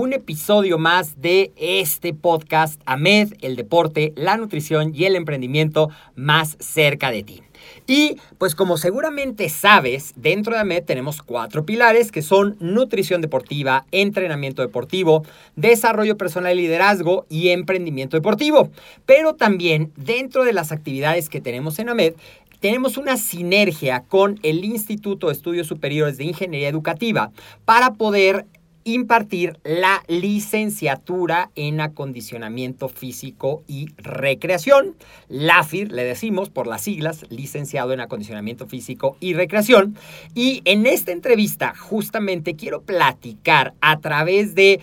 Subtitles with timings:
[0.00, 6.56] Un episodio más de este podcast AMED, el deporte, la nutrición y el emprendimiento más
[6.60, 7.42] cerca de ti.
[7.88, 13.86] Y pues como seguramente sabes, dentro de AMED tenemos cuatro pilares que son nutrición deportiva,
[13.90, 15.24] entrenamiento deportivo,
[15.56, 18.70] desarrollo personal y liderazgo y emprendimiento deportivo.
[19.04, 22.14] Pero también dentro de las actividades que tenemos en AMED,
[22.60, 27.32] tenemos una sinergia con el Instituto de Estudios Superiores de Ingeniería Educativa
[27.64, 28.46] para poder
[28.94, 34.96] impartir la licenciatura en acondicionamiento físico y recreación.
[35.28, 39.96] LAFIR, le decimos por las siglas, licenciado en acondicionamiento físico y recreación.
[40.34, 44.80] Y en esta entrevista justamente quiero platicar a través de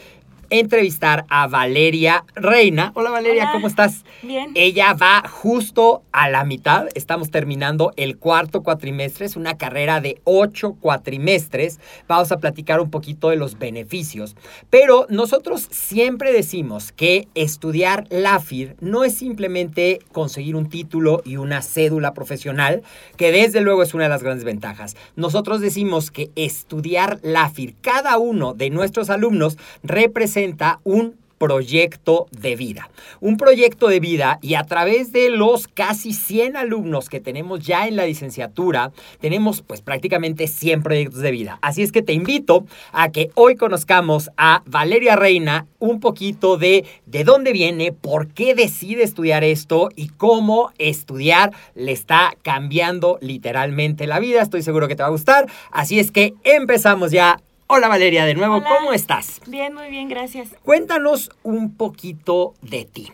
[0.49, 2.91] entrevistar a Valeria Reina.
[2.95, 3.51] Hola Valeria, Hola.
[3.53, 4.03] ¿cómo estás?
[4.21, 4.51] Bien.
[4.55, 6.87] Ella va justo a la mitad.
[6.95, 9.25] Estamos terminando el cuarto cuatrimestre.
[9.25, 11.79] Es una carrera de ocho cuatrimestres.
[12.07, 14.35] Vamos a platicar un poquito de los beneficios.
[14.69, 21.61] Pero nosotros siempre decimos que estudiar LAFIR no es simplemente conseguir un título y una
[21.61, 22.83] cédula profesional,
[23.17, 24.95] que desde luego es una de las grandes ventajas.
[25.15, 30.35] Nosotros decimos que estudiar LAFIR, cada uno de nuestros alumnos representa
[30.83, 32.89] un proyecto de vida.
[33.19, 37.87] Un proyecto de vida y a través de los casi 100 alumnos que tenemos ya
[37.87, 41.59] en la licenciatura, tenemos pues prácticamente 100 proyectos de vida.
[41.61, 46.85] Así es que te invito a que hoy conozcamos a Valeria Reina un poquito de
[47.05, 54.07] de dónde viene, por qué decide estudiar esto y cómo estudiar le está cambiando literalmente
[54.07, 54.41] la vida.
[54.41, 55.47] Estoy seguro que te va a gustar.
[55.71, 57.39] Así es que empezamos ya.
[57.67, 58.69] Hola Valeria, de nuevo, Hola.
[58.69, 59.41] ¿cómo estás?
[59.47, 60.49] Bien, muy bien, gracias.
[60.63, 63.11] Cuéntanos un poquito de ti.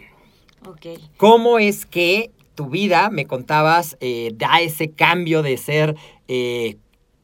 [0.67, 1.00] Ok.
[1.16, 5.95] ¿Cómo es que tu vida, me contabas, eh, da ese cambio de ser
[6.28, 6.75] eh,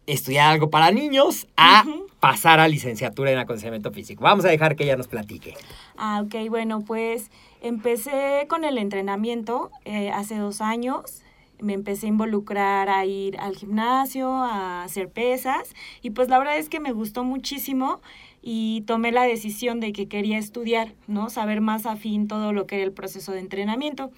[0.06, 1.84] estudiar algo para niños a
[2.22, 4.24] pasar a licenciatura en acondicionamiento físico?
[4.24, 5.54] Vamos a dejar que ella nos platique.
[5.98, 7.30] Ah, ok, bueno, pues
[7.62, 11.24] empecé con el entrenamiento eh, hace dos años.
[11.60, 16.58] Me empecé a involucrar a ir al gimnasio, a hacer pesas y pues la verdad
[16.58, 18.02] es que me gustó muchísimo
[18.42, 21.30] y tomé la decisión de que quería estudiar, ¿no?
[21.30, 24.12] Saber más afín todo lo que era el proceso de entrenamiento.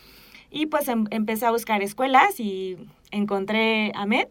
[0.52, 2.78] Y pues em- empecé a buscar escuelas y
[3.12, 4.28] encontré a MED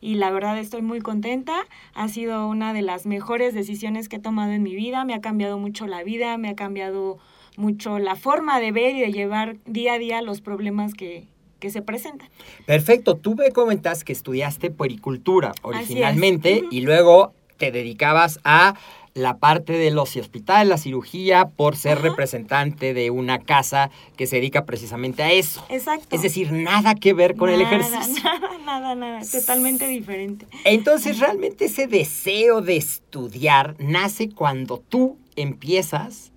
[0.00, 1.54] y la verdad estoy muy contenta.
[1.94, 5.04] Ha sido una de las mejores decisiones que he tomado en mi vida.
[5.04, 7.18] Me ha cambiado mucho la vida, me ha cambiado
[7.56, 11.26] mucho la forma de ver y de llevar día a día los problemas que,
[11.60, 12.28] que se presentan.
[12.66, 18.74] Perfecto, tú me comentas que estudiaste puericultura originalmente y luego te dedicabas a
[19.14, 22.08] la parte del hospital, la cirugía, por ser Ajá.
[22.08, 25.64] representante de una casa que se dedica precisamente a eso.
[25.68, 26.14] Exacto.
[26.14, 28.22] Es decir, nada que ver con el ejercicio.
[28.64, 29.20] Nada, nada, nada.
[29.28, 30.46] Totalmente diferente.
[30.64, 36.29] Entonces, realmente ese deseo de estudiar nace cuando tú empiezas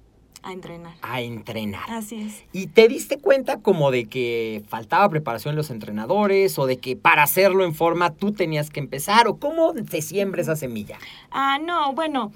[0.44, 0.94] A entrenar.
[1.02, 1.90] a entrenar.
[1.90, 2.44] Así es.
[2.52, 6.96] ¿Y te diste cuenta como de que faltaba preparación en los entrenadores o de que
[6.96, 10.98] para hacerlo en forma tú tenías que empezar o cómo se siembra esa semilla?
[11.32, 12.32] Ah, no, bueno,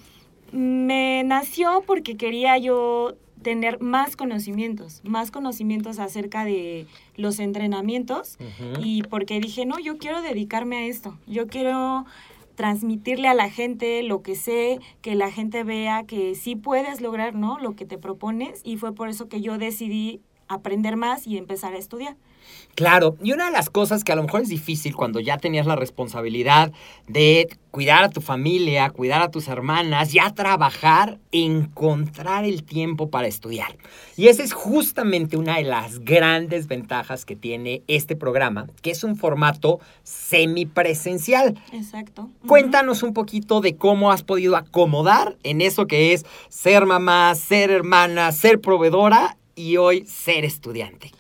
[0.52, 8.38] me nació porque quería yo tener más conocimientos, más conocimientos acerca de los entrenamientos
[8.82, 12.06] y porque dije, no, yo quiero dedicarme a esto, yo quiero
[12.58, 17.36] transmitirle a la gente lo que sé, que la gente vea que sí puedes lograr,
[17.36, 17.60] ¿no?
[17.60, 21.76] Lo que te propones y fue por eso que yo decidí aprender más y empezar
[21.76, 22.18] a estudiar.
[22.78, 25.66] Claro, y una de las cosas que a lo mejor es difícil cuando ya tenías
[25.66, 26.72] la responsabilidad
[27.08, 33.28] de cuidar a tu familia, cuidar a tus hermanas, ya trabajar, encontrar el tiempo para
[33.28, 33.76] estudiar.
[34.16, 39.04] Y esa es justamente una de las grandes ventajas que tiene este programa, que es
[39.04, 41.60] un formato semipresencial.
[41.74, 42.30] Exacto.
[42.46, 47.72] Cuéntanos un poquito de cómo has podido acomodar en eso que es ser mamá, ser
[47.72, 51.12] hermana, ser proveedora y hoy ser estudiante.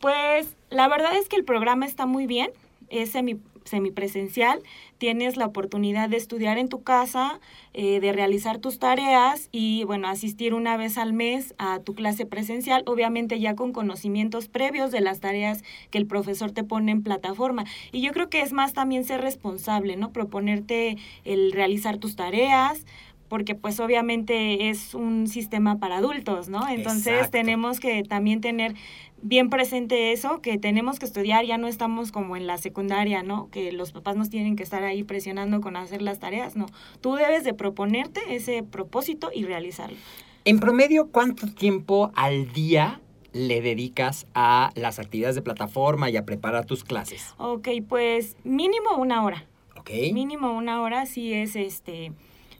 [0.00, 2.50] Pues la verdad es que el programa está muy bien,
[2.90, 4.60] es semi, semipresencial,
[4.98, 7.40] tienes la oportunidad de estudiar en tu casa,
[7.74, 12.26] eh, de realizar tus tareas y bueno, asistir una vez al mes a tu clase
[12.26, 17.02] presencial, obviamente ya con conocimientos previos de las tareas que el profesor te pone en
[17.02, 17.64] plataforma.
[17.92, 20.12] Y yo creo que es más también ser responsable, ¿no?
[20.12, 22.84] Proponerte el realizar tus tareas,
[23.28, 26.68] porque pues obviamente es un sistema para adultos, ¿no?
[26.68, 27.32] Entonces Exacto.
[27.32, 28.74] tenemos que también tener
[29.22, 33.48] bien presente eso, que tenemos que estudiar, ya no estamos como en la secundaria, ¿no?
[33.50, 36.66] Que los papás nos tienen que estar ahí presionando con hacer las tareas, no.
[37.00, 39.96] Tú debes de proponerte ese propósito y realizarlo.
[40.44, 43.00] En promedio, ¿cuánto tiempo al día
[43.32, 47.34] le dedicas a las actividades de plataforma y a preparar tus clases?
[47.38, 49.44] Ok, pues mínimo una hora.
[49.76, 49.90] ¿Ok?
[50.12, 52.12] Mínimo una hora sí es este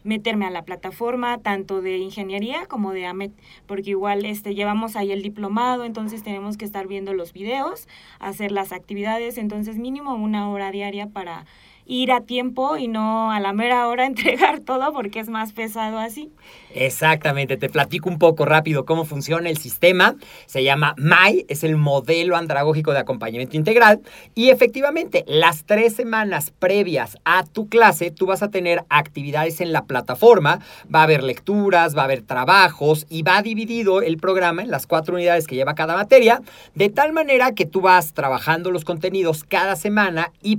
[0.07, 3.33] meterme a la plataforma tanto de ingeniería como de AMET,
[3.67, 7.89] porque igual este llevamos ahí el diplomado, entonces tenemos que estar viendo los videos,
[8.21, 11.45] hacer las actividades, entonces mínimo una hora diaria para
[11.87, 15.99] ir a tiempo y no a la mera hora entregar todo porque es más pesado
[15.99, 16.31] así.
[16.75, 20.17] Exactamente, te platico un poco rápido cómo funciona el sistema.
[20.47, 24.01] Se llama MAI, es el modelo andragógico de acompañamiento integral.
[24.35, 29.73] Y efectivamente, las tres semanas previas a tu clase, tú vas a tener actividades en
[29.73, 30.61] la plataforma.
[30.95, 34.87] Va a haber lecturas, va a haber trabajos y va dividido el programa en las
[34.87, 36.43] cuatro unidades que lleva cada materia,
[36.75, 40.57] de tal manera que tú vas trabajando los contenidos cada semana y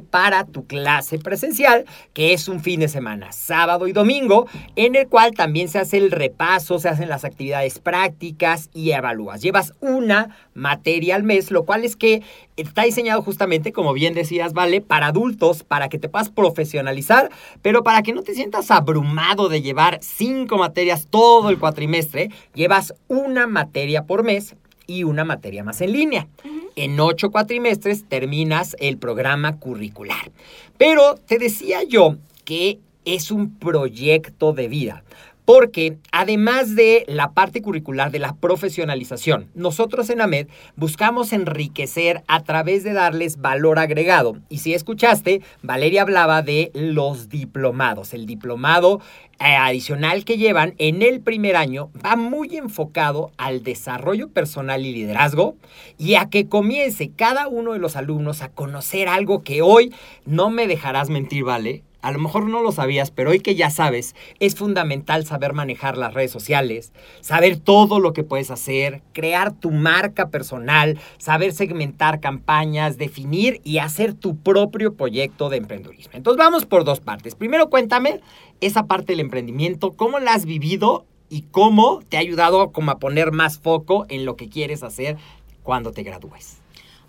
[0.00, 4.46] para tu clase presencial, que es un fin de semana, sábado y domingo
[4.76, 9.42] en el cual también se hace el repaso, se hacen las actividades prácticas y evalúas.
[9.42, 12.22] Llevas una materia al mes, lo cual es que
[12.56, 14.80] está diseñado justamente, como bien decías, ¿vale?
[14.80, 17.30] Para adultos, para que te puedas profesionalizar,
[17.62, 22.94] pero para que no te sientas abrumado de llevar cinco materias todo el cuatrimestre, llevas
[23.08, 24.54] una materia por mes
[24.86, 26.28] y una materia más en línea.
[26.76, 30.30] En ocho cuatrimestres terminas el programa curricular.
[30.78, 35.04] Pero te decía yo que es un proyecto de vida.
[35.54, 42.42] Porque además de la parte curricular de la profesionalización, nosotros en AMED buscamos enriquecer a
[42.42, 44.38] través de darles valor agregado.
[44.48, 48.14] Y si escuchaste, Valeria hablaba de los diplomados.
[48.14, 49.02] El diplomado
[49.40, 54.94] eh, adicional que llevan en el primer año va muy enfocado al desarrollo personal y
[54.94, 55.56] liderazgo
[55.98, 59.92] y a que comience cada uno de los alumnos a conocer algo que hoy
[60.24, 61.82] no me dejarás mentir, ¿vale?
[62.02, 65.96] A lo mejor no lo sabías, pero hoy que ya sabes, es fundamental saber manejar
[65.96, 72.18] las redes sociales, saber todo lo que puedes hacer, crear tu marca personal, saber segmentar
[72.18, 76.14] campañas, definir y hacer tu propio proyecto de emprendedurismo.
[76.14, 77.36] Entonces vamos por dos partes.
[77.36, 78.20] Primero cuéntame
[78.60, 82.98] esa parte del emprendimiento, cómo la has vivido y cómo te ha ayudado como a
[82.98, 85.18] poner más foco en lo que quieres hacer
[85.62, 86.58] cuando te gradúes.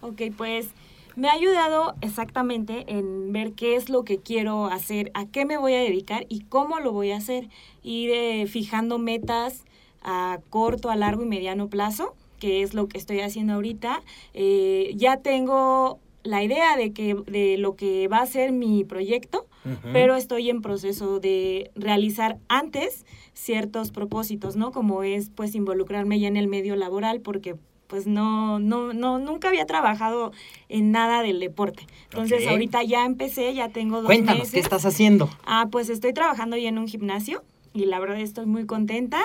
[0.02, 0.68] Ok, pues
[1.16, 5.58] me ha ayudado exactamente en ver qué es lo que quiero hacer, a qué me
[5.58, 7.50] voy a dedicar y cómo lo voy a hacer.
[7.84, 9.66] Ir eh, fijando metas
[10.02, 14.02] a corto, a largo y mediano plazo, que es lo que estoy haciendo ahorita.
[14.34, 19.46] Eh, ya tengo la idea de, que, de lo que va a ser mi proyecto,
[19.94, 24.74] pero estoy en proceso de realizar antes ciertos propósitos, ¿no?
[24.74, 27.56] Como es pues involucrarme ya en el medio laboral porque
[27.88, 30.32] pues no, no, no, nunca había trabajado
[30.70, 31.86] en nada del deporte.
[32.06, 34.54] Entonces ahorita ya empecé, ya tengo dos Cuéntanos, meses.
[34.54, 35.30] ¿qué estás haciendo?
[35.46, 39.20] Ah, pues estoy trabajando ya en un gimnasio y la verdad estoy muy contenta,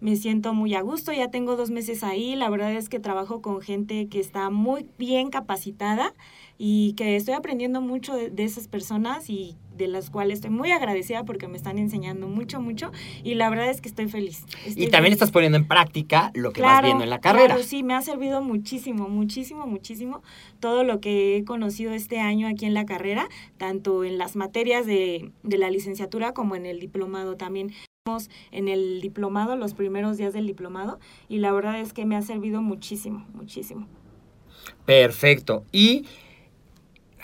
[0.00, 3.40] me siento muy a gusto, ya tengo dos meses ahí, la verdad es que trabajo
[3.40, 6.12] con gente que está muy bien capacitada
[6.58, 10.70] y que estoy aprendiendo mucho de, de esas personas y de las cuales estoy muy
[10.70, 14.44] agradecida porque me están enseñando mucho, mucho y la verdad es que estoy feliz.
[14.66, 15.12] Y también feliz.
[15.14, 17.46] estás poniendo en práctica lo que vas viendo en la carrera.
[17.46, 20.22] Claro, sí, me ha servido muchísimo, muchísimo, muchísimo
[20.60, 23.28] todo lo que he conocido este año aquí en la carrera,
[23.58, 27.72] tanto en las materias de, de la licenciatura como en el diplomado también.
[28.50, 32.22] en el diplomado, los primeros días del diplomado, y la verdad es que me ha
[32.22, 33.86] servido muchísimo, muchísimo.
[34.84, 35.64] Perfecto.
[35.72, 36.04] Y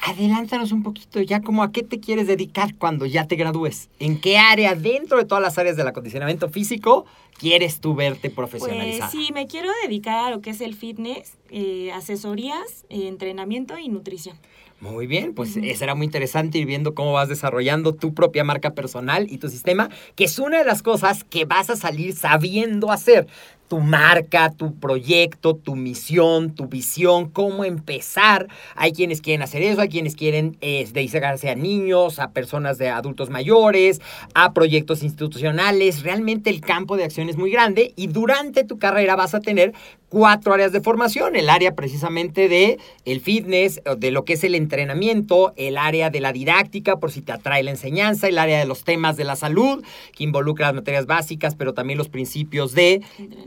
[0.03, 3.91] adelántanos un poquito, ya como a qué te quieres dedicar cuando ya te gradúes.
[3.99, 7.05] ¿En qué área, dentro de todas las áreas del acondicionamiento físico,
[7.39, 9.11] quieres tú verte profesionalizada?
[9.11, 13.79] Pues sí, me quiero dedicar a lo que es el fitness, eh, asesorías, eh, entrenamiento
[13.79, 14.37] y nutrición.
[14.81, 15.67] Muy bien, pues Ujú.
[15.77, 19.91] será muy interesante ir viendo cómo vas desarrollando tu propia marca personal y tu sistema,
[20.15, 23.27] que es una de las cosas que vas a salir sabiendo hacer.
[23.71, 28.49] Tu marca, tu proyecto, tu misión, tu visión, cómo empezar.
[28.75, 32.89] Hay quienes quieren hacer eso, hay quienes quieren eh, dedicarse a niños, a personas de
[32.89, 34.01] adultos mayores,
[34.35, 36.03] a proyectos institucionales.
[36.03, 39.73] Realmente el campo de acción es muy grande y durante tu carrera vas a tener
[40.11, 44.57] cuatro áreas de formación, el área precisamente de el fitness, de lo que es el
[44.57, 48.65] entrenamiento, el área de la didáctica, por si te atrae la enseñanza, el área de
[48.67, 49.83] los temas de la salud,
[50.15, 53.03] que involucra las materias básicas, pero también los principios de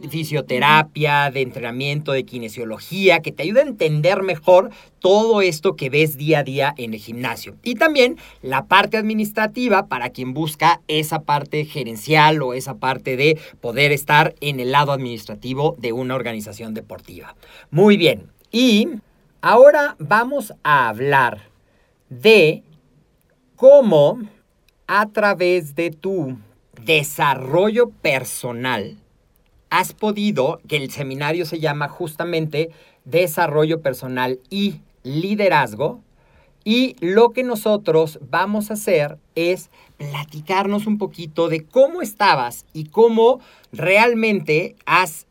[0.09, 6.15] fisioterapia, de entrenamiento, de kinesiología, que te ayuda a entender mejor todo esto que ves
[6.15, 7.57] día a día en el gimnasio.
[7.61, 13.37] Y también la parte administrativa para quien busca esa parte gerencial o esa parte de
[13.59, 17.35] poder estar en el lado administrativo de una organización deportiva.
[17.71, 18.31] Muy bien.
[18.51, 18.87] Y
[19.41, 21.49] ahora vamos a hablar
[22.09, 22.63] de
[23.55, 24.19] cómo
[24.87, 26.37] a través de tu
[26.85, 28.97] desarrollo personal
[29.69, 32.69] has podido, que el seminario se llama justamente
[33.05, 36.01] desarrollo personal y liderazgo,
[36.63, 42.85] y lo que nosotros vamos a hacer es platicarnos un poquito de cómo estabas y
[42.85, 43.39] cómo
[43.71, 45.27] realmente has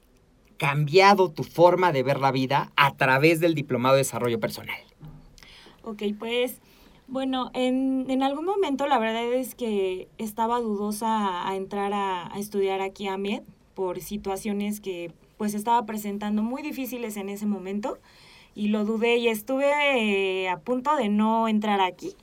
[0.63, 4.79] cambiado tu forma de ver la vida a través del diplomado de desarrollo personal.
[5.83, 6.61] Ok, pues
[7.09, 12.81] bueno, en, en algún momento la verdad es que estaba dudosa a entrar a, estudiar
[12.81, 13.43] aquí a MED
[13.75, 17.99] por situaciones que pues estaba presentando muy difíciles en ese momento
[18.55, 19.67] y lo dudé y estuve
[19.97, 22.15] eh, a punto de no entrar aquí.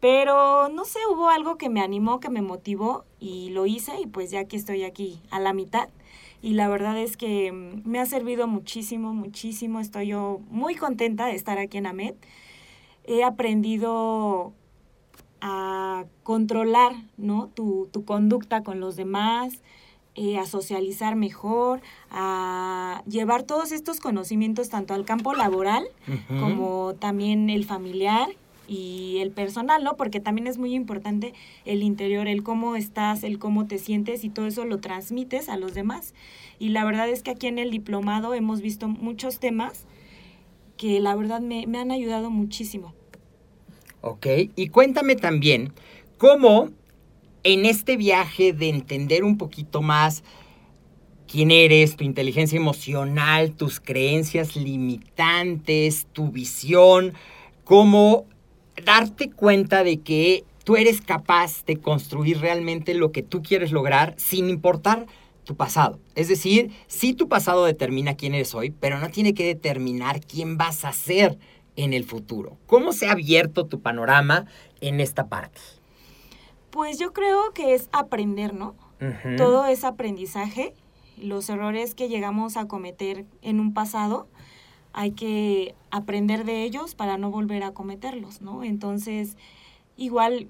[0.00, 4.06] Pero no sé, hubo algo que me animó, que me motivó y lo hice y
[4.06, 5.88] pues ya que estoy aquí a la mitad.
[6.42, 9.80] Y la verdad es que mm, me ha servido muchísimo, muchísimo.
[9.80, 12.14] Estoy yo muy contenta de estar aquí en AMED.
[13.04, 14.52] He aprendido
[15.40, 17.48] a controlar ¿no?
[17.48, 19.62] tu, tu conducta con los demás,
[20.14, 21.80] eh, a socializar mejor,
[22.10, 25.84] a llevar todos estos conocimientos tanto al campo laboral
[26.28, 28.28] como también el familiar
[28.70, 29.96] y el personal, ¿no?
[29.96, 31.34] Porque también es muy importante
[31.64, 35.56] el interior, el cómo estás, el cómo te sientes y todo eso lo transmites a
[35.56, 36.14] los demás.
[36.60, 39.86] Y la verdad es que aquí en el diplomado hemos visto muchos temas
[40.76, 42.94] que la verdad me, me han ayudado muchísimo.
[44.02, 45.72] Ok, y cuéntame también
[46.16, 46.70] cómo
[47.42, 50.22] en este viaje de entender un poquito más
[51.26, 57.14] quién eres, tu inteligencia emocional, tus creencias limitantes, tu visión,
[57.64, 58.26] cómo
[58.84, 64.14] darte cuenta de que tú eres capaz de construir realmente lo que tú quieres lograr
[64.16, 65.06] sin importar
[65.44, 65.98] tu pasado.
[66.14, 70.56] Es decir, sí tu pasado determina quién eres hoy, pero no tiene que determinar quién
[70.56, 71.38] vas a ser
[71.76, 72.56] en el futuro.
[72.66, 74.46] ¿Cómo se ha abierto tu panorama
[74.80, 75.60] en esta parte?
[76.70, 78.74] Pues yo creo que es aprender, ¿no?
[79.36, 80.74] Todo es aprendizaje.
[81.16, 84.28] Los errores que llegamos a cometer en un pasado,
[84.92, 88.64] hay que aprender de ellos para no volver a cometerlos, ¿no?
[88.64, 89.36] Entonces,
[89.96, 90.48] igual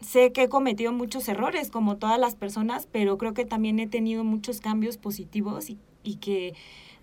[0.00, 3.86] sé que he cometido muchos errores, como todas las personas, pero creo que también he
[3.86, 6.54] tenido muchos cambios positivos y, y que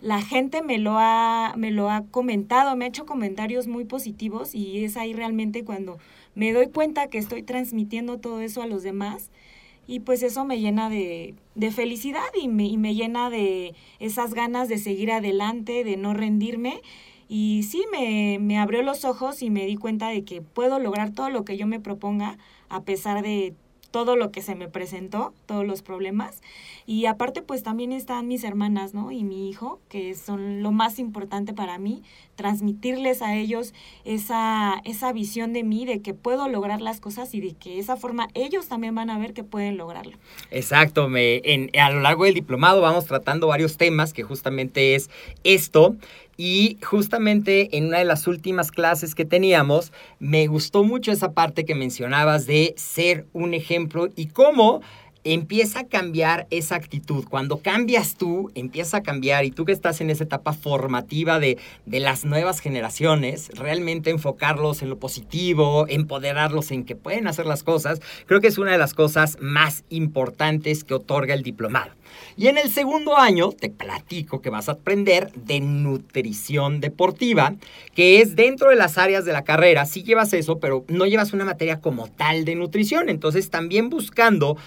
[0.02, 4.54] la gente me lo, ha, me lo ha comentado, me ha hecho comentarios muy positivos
[4.54, 5.98] y es ahí realmente cuando
[6.36, 9.30] me doy cuenta que estoy transmitiendo todo eso a los demás
[9.88, 14.34] y pues eso me llena de, de felicidad y me, y me llena de esas
[14.34, 16.82] ganas de seguir adelante, de no rendirme.
[17.28, 21.12] Y sí, me, me abrió los ojos y me di cuenta de que puedo lograr
[21.12, 22.38] todo lo que yo me proponga
[22.70, 23.56] a pesar de
[23.94, 26.42] todo lo que se me presentó, todos los problemas.
[26.88, 29.12] Y aparte, pues también están mis hermanas, ¿no?
[29.12, 32.02] Y mi hijo, que son lo más importante para mí,
[32.36, 37.40] transmitirles a ellos esa, esa visión de mí, de que puedo lograr las cosas y
[37.40, 40.18] de que esa forma ellos también van a ver que pueden lograrlo.
[40.50, 45.12] Exacto, en, a lo largo del diplomado vamos tratando varios temas que justamente es
[45.44, 45.96] esto.
[46.36, 51.66] Y justamente en una de las últimas clases que teníamos, me gustó mucho esa parte
[51.66, 54.82] que mencionabas de ser un ejemplo y cómo
[55.24, 57.26] empieza a cambiar esa actitud.
[57.30, 61.58] Cuando cambias tú, empieza a cambiar y tú que estás en esa etapa formativa de,
[61.86, 67.64] de las nuevas generaciones, realmente enfocarlos en lo positivo, empoderarlos en que pueden hacer las
[67.64, 71.92] cosas, creo que es una de las cosas más importantes que otorga el diplomado.
[72.36, 77.56] Y en el segundo año te platico que vas a aprender de nutrición deportiva,
[77.96, 79.86] que es dentro de las áreas de la carrera.
[79.86, 83.10] Sí llevas eso, pero no llevas una materia como tal de nutrición.
[83.10, 84.58] Entonces también buscando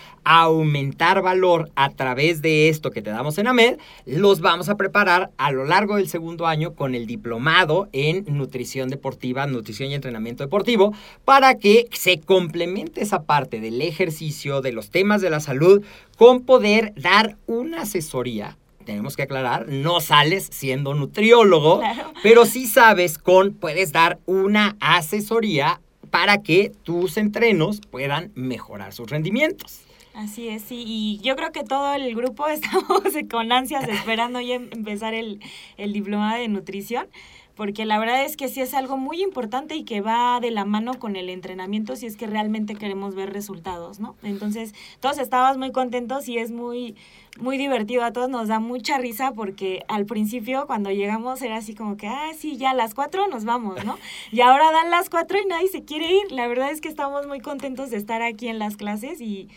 [0.46, 5.30] aumentar valor a través de esto que te damos en AMED, los vamos a preparar
[5.36, 10.42] a lo largo del segundo año con el diplomado en nutrición deportiva, nutrición y entrenamiento
[10.44, 10.92] deportivo,
[11.24, 15.82] para que se complemente esa parte del ejercicio, de los temas de la salud,
[16.16, 18.56] con poder dar una asesoría.
[18.84, 22.12] Tenemos que aclarar, no sales siendo nutriólogo, Claro.
[22.22, 29.10] pero sí sabes con, puedes dar una asesoría para que tus entrenos puedan mejorar sus
[29.10, 29.80] rendimientos.
[30.16, 34.54] Así es, sí, y yo creo que todo el grupo estamos con ansias esperando ya
[34.54, 35.40] em- empezar el,
[35.76, 37.06] el diploma de nutrición,
[37.54, 40.64] porque la verdad es que sí es algo muy importante y que va de la
[40.64, 44.16] mano con el entrenamiento si es que realmente queremos ver resultados, ¿no?
[44.22, 46.96] Entonces, todos estábamos muy contentos y es muy,
[47.38, 51.74] muy divertido, a todos nos da mucha risa porque al principio cuando llegamos era así
[51.74, 53.98] como que, ah, sí, ya a las cuatro nos vamos, ¿no?
[54.32, 56.32] Y ahora dan las cuatro y nadie se quiere ir.
[56.32, 59.48] La verdad es que estamos muy contentos de estar aquí en las clases y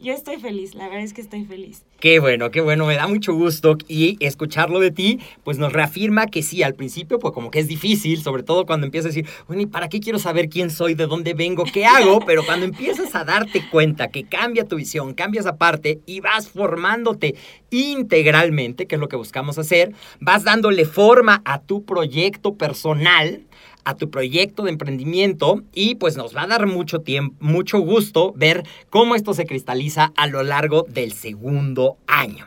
[0.00, 1.82] yo estoy feliz, la verdad es que estoy feliz.
[2.00, 6.26] Qué bueno, qué bueno, me da mucho gusto y escucharlo de ti, pues nos reafirma
[6.26, 9.26] que sí, al principio pues como que es difícil, sobre todo cuando empiezas a decir,
[9.46, 12.20] bueno, ¿y para qué quiero saber quién soy, de dónde vengo, qué hago?
[12.26, 16.48] Pero cuando empiezas a darte cuenta que cambia tu visión, cambia esa parte y vas
[16.48, 17.36] formándote
[17.70, 23.42] integralmente, que es lo que buscamos hacer, vas dándole forma a tu proyecto personal,
[23.84, 28.32] a tu proyecto de emprendimiento y pues nos va a dar mucho tiempo, mucho gusto
[28.36, 32.46] ver cómo esto se cristaliza a lo largo del segundo año.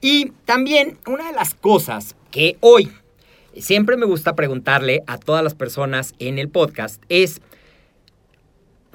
[0.00, 2.90] Y también una de las cosas que hoy
[3.56, 7.40] siempre me gusta preguntarle a todas las personas en el podcast es,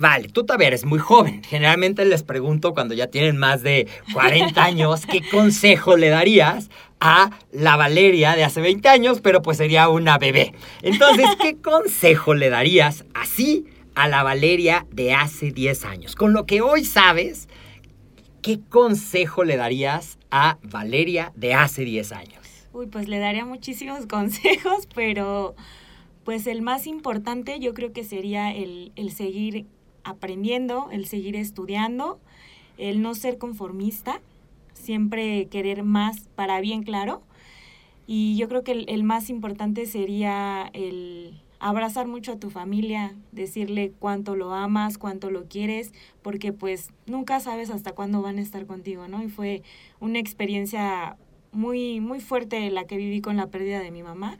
[0.04, 1.42] vale, tú todavía eres muy joven.
[1.46, 7.32] Generalmente les pregunto cuando ya tienen más de 40 años, ¿qué consejo le darías a
[7.54, 10.54] la Valeria de hace 20 años, pero pues sería una bebé?
[10.82, 16.16] Entonces, ¿qué consejo le darías así a la Valeria de hace 10 años?
[16.18, 17.48] Con lo que hoy sabes,
[18.42, 22.68] ¿qué consejo le darías a Valeria de hace 10 años?
[22.74, 25.56] Uy, pues le daría muchísimos consejos, pero
[26.26, 29.66] pues el más importante yo creo que sería el, el seguir
[30.04, 32.20] aprendiendo, el seguir estudiando,
[32.78, 34.22] el no ser conformista,
[34.74, 37.22] siempre querer más para bien claro.
[38.06, 43.16] Y yo creo que el, el más importante sería el abrazar mucho a tu familia,
[43.32, 48.42] decirle cuánto lo amas, cuánto lo quieres, porque pues nunca sabes hasta cuándo van a
[48.42, 49.24] estar contigo, ¿no?
[49.24, 49.64] Y fue
[50.02, 51.16] una experiencia
[51.54, 54.38] muy, muy fuerte la que viví con la pérdida de mi mamá.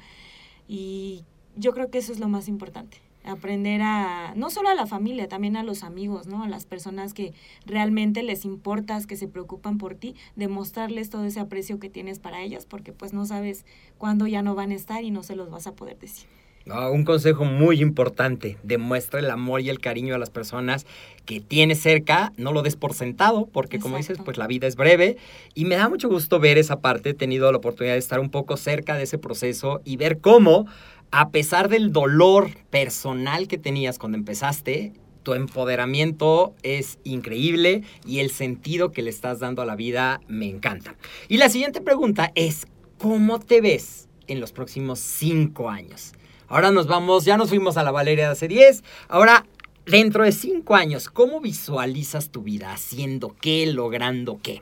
[0.68, 1.24] Y
[1.56, 2.98] yo creo que eso es lo más importante.
[3.24, 6.44] Aprender a, no solo a la familia, también a los amigos, ¿no?
[6.44, 7.34] A las personas que
[7.66, 12.42] realmente les importas, que se preocupan por ti, demostrarles todo ese aprecio que tienes para
[12.42, 13.66] ellas, porque pues no sabes
[13.98, 16.28] cuándo ya no van a estar y no se los vas a poder decir.
[16.66, 20.86] Un consejo muy importante, demuestra el amor y el cariño a las personas
[21.26, 24.78] que tienes cerca, no lo des por sentado, porque como dices, pues la vida es
[24.78, 25.18] breve.
[25.56, 28.30] Y me da mucho gusto ver esa parte, he tenido la oportunidad de estar un
[28.30, 30.66] poco cerca de ese proceso y ver cómo,
[31.12, 38.30] a pesar del dolor personal que tenías cuando empezaste, tu empoderamiento es increíble y el
[38.30, 40.96] sentido que le estás dando a la vida me encanta.
[41.28, 46.14] Y la siguiente pregunta es, ¿cómo te ves en los próximos cinco años?
[46.54, 48.84] Ahora nos vamos, ya nos fuimos a la Valeria de hace 10.
[49.08, 49.44] Ahora,
[49.88, 52.72] dentro de cinco años, ¿cómo visualizas tu vida?
[52.72, 53.66] ¿Haciendo qué?
[53.66, 54.62] ¿Logrando qué?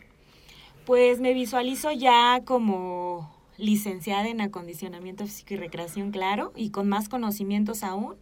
[0.85, 7.09] Pues me visualizo ya como licenciada en acondicionamiento físico y recreación, claro, y con más
[7.09, 8.15] conocimientos aún.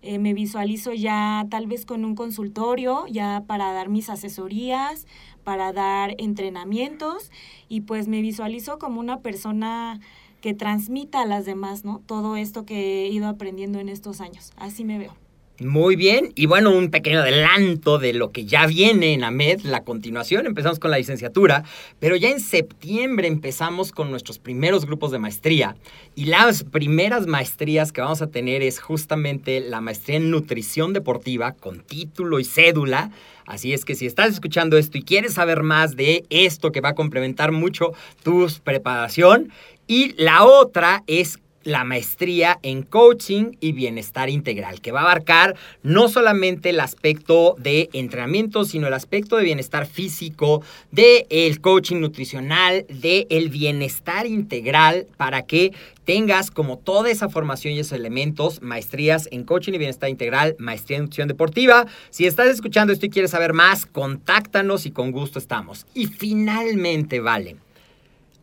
[0.00, 5.08] Eh, me visualizo ya tal vez con un consultorio, ya para dar mis asesorías,
[5.42, 7.32] para dar entrenamientos,
[7.68, 9.98] y pues me visualizo como una persona
[10.40, 12.02] que transmita a las demás, ¿no?
[12.06, 14.52] Todo esto que he ido aprendiendo en estos años.
[14.56, 15.16] Así me veo.
[15.60, 19.82] Muy bien, y bueno, un pequeño adelanto de lo que ya viene en AMED, la
[19.82, 21.64] continuación, empezamos con la licenciatura,
[21.98, 25.74] pero ya en septiembre empezamos con nuestros primeros grupos de maestría,
[26.14, 31.50] y las primeras maestrías que vamos a tener es justamente la maestría en nutrición deportiva
[31.54, 33.10] con título y cédula,
[33.44, 36.90] así es que si estás escuchando esto y quieres saber más de esto que va
[36.90, 39.50] a complementar mucho tu preparación,
[39.88, 45.54] y la otra es la maestría en coaching y bienestar integral, que va a abarcar
[45.82, 52.00] no solamente el aspecto de entrenamiento, sino el aspecto de bienestar físico, de el coaching
[52.00, 55.72] nutricional, de el bienestar integral para que
[56.04, 60.96] tengas como toda esa formación y esos elementos, maestrías en coaching y bienestar integral, maestría
[60.96, 61.86] en nutrición deportiva.
[62.08, 65.86] Si estás escuchando esto y quieres saber más, contáctanos y con gusto estamos.
[65.92, 67.56] Y finalmente, vale,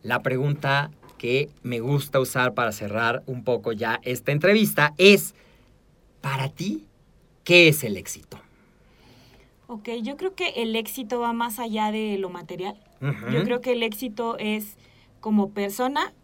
[0.04, 5.34] la pregunta que me gusta usar para cerrar un poco ya esta entrevista es,
[6.20, 6.86] para ti,
[7.44, 8.40] ¿qué es el éxito?
[9.68, 12.76] Ok, yo creo que el éxito va más allá de lo material.
[13.00, 14.76] Yo creo que el éxito es
[15.20, 16.14] como persona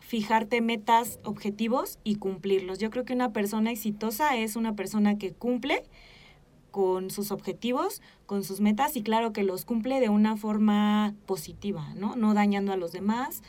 [0.00, 2.78] fijarte metas, objetivos y cumplirlos.
[2.78, 5.84] Yo creo que una persona exitosa es una persona que cumple
[6.70, 11.92] con sus objetivos, con sus metas y claro que los cumple de una forma positiva,
[11.96, 12.16] ¿no?
[12.16, 13.42] No dañando a los demás,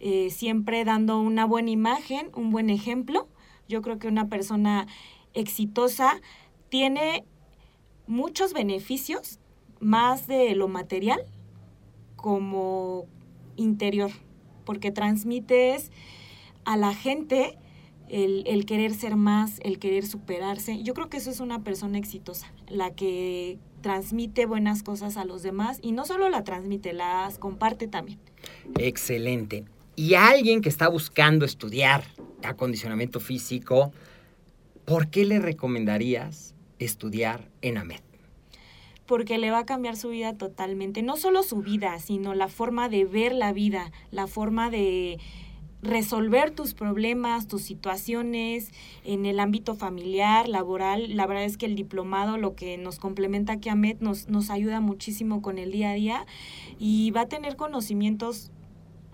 [0.00, 3.28] eh, siempre dando una buena imagen, un buen ejemplo.
[3.68, 4.86] Yo creo que una persona
[5.34, 6.20] exitosa
[6.68, 7.24] tiene
[8.06, 9.38] muchos beneficios,
[9.80, 11.20] más de lo material,
[12.16, 13.06] como
[13.56, 14.10] interior,
[14.64, 15.90] porque transmites
[16.64, 17.58] a la gente
[18.08, 20.82] el, el querer ser más, el querer superarse.
[20.82, 25.42] Yo creo que eso es una persona exitosa, la que transmite buenas cosas a los
[25.42, 28.18] demás y no solo la transmite, las comparte también.
[28.78, 29.64] Excelente.
[29.96, 32.04] Y a alguien que está buscando estudiar
[32.44, 33.92] acondicionamiento físico,
[34.84, 38.00] ¿por qué le recomendarías estudiar en AMED?
[39.06, 41.00] porque le va a cambiar su vida totalmente.
[41.00, 45.18] No solo su vida, sino la forma de ver la vida, la forma de
[45.82, 48.72] resolver tus problemas, tus situaciones
[49.04, 51.16] en el ámbito familiar, laboral.
[51.16, 54.50] La verdad es que el diplomado, lo que nos complementa aquí a MED, nos, nos
[54.50, 56.26] ayuda muchísimo con el día a día
[56.78, 58.50] y va a tener conocimientos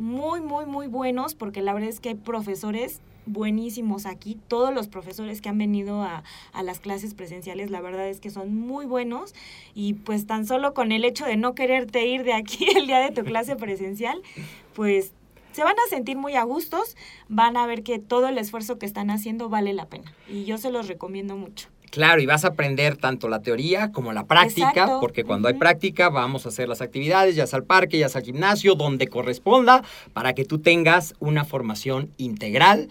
[0.02, 4.36] muy, muy, muy buenos, porque la verdad es que hay profesores buenísimos aquí.
[4.48, 8.28] Todos los profesores que han venido a, a, las clases presenciales, la verdad es que
[8.28, 9.32] son muy buenos.
[9.74, 12.98] Y pues tan solo con el hecho de no quererte ir de aquí el día
[12.98, 14.20] de tu clase presencial,
[14.74, 15.12] pues
[15.52, 16.96] se van a sentir muy a gustos,
[17.28, 20.12] van a ver que todo el esfuerzo que están haciendo vale la pena.
[20.28, 21.68] Y yo se los recomiendo mucho.
[21.92, 24.98] Claro, y vas a aprender tanto la teoría como la práctica, Exacto.
[24.98, 28.20] porque cuando hay práctica vamos a hacer las actividades, ya sea al parque, ya sea
[28.20, 32.88] al gimnasio, donde corresponda, para que tú tengas una formación integral,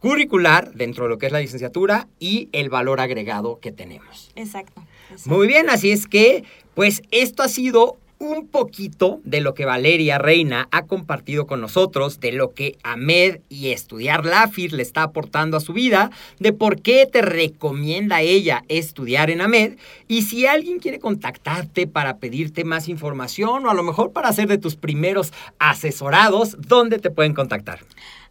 [0.00, 4.30] curricular, dentro de lo que es la licenciatura y el valor agregado que tenemos.
[4.34, 4.80] Exacto.
[5.10, 5.28] exacto.
[5.28, 10.18] Muy bien, así es que, pues esto ha sido un poquito de lo que Valeria
[10.18, 15.56] Reina ha compartido con nosotros, de lo que Ahmed y estudiar LAFIR le está aportando
[15.56, 19.78] a su vida, de por qué te recomienda ella estudiar en Ahmed
[20.08, 24.48] y si alguien quiere contactarte para pedirte más información o a lo mejor para ser
[24.48, 27.80] de tus primeros asesorados, ¿dónde te pueden contactar?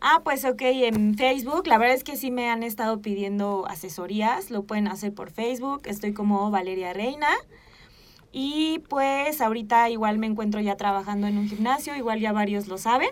[0.01, 4.51] Ah, pues ok, en Facebook, la verdad es que sí me han estado pidiendo asesorías,
[4.51, 7.29] lo pueden hacer por Facebook, estoy como Valeria Reina.
[8.31, 12.77] Y pues ahorita igual me encuentro ya trabajando en un gimnasio, igual ya varios lo
[12.77, 13.09] saben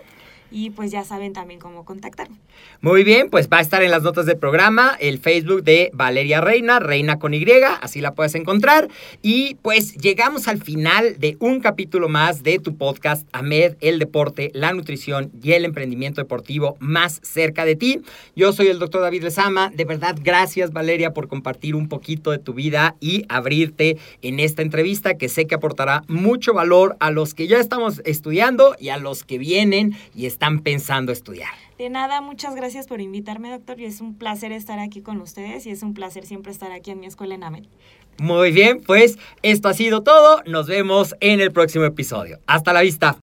[0.50, 2.36] y pues ya saben también cómo contactarme.
[2.80, 6.40] Muy bien, pues va a estar en las notas del programa el Facebook de Valeria
[6.40, 7.46] Reina, Reina con Y,
[7.80, 8.88] así la puedes encontrar.
[9.22, 14.50] Y pues llegamos al final de un capítulo más de tu podcast, Ahmed, el deporte,
[14.54, 18.00] la nutrición y el emprendimiento deportivo más cerca de ti.
[18.34, 19.70] Yo soy el doctor David Lezama.
[19.74, 24.62] De verdad, gracias Valeria por compartir un poquito de tu vida y abrirte en esta
[24.62, 28.98] entrevista que sé que aportará mucho valor a los que ya estamos estudiando y a
[28.98, 31.50] los que vienen y están pensando estudiar.
[31.78, 33.78] De nada, muchas gracias por invitarme, doctor.
[33.78, 36.90] Y es un placer estar aquí con ustedes y es un placer siempre estar aquí
[36.90, 37.64] en mi escuela en AMED.
[38.18, 40.42] Muy bien, pues esto ha sido todo.
[40.46, 42.38] Nos vemos en el próximo episodio.
[42.46, 43.14] Hasta la vista.